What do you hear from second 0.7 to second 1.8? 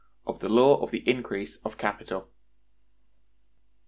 Of The Increase Of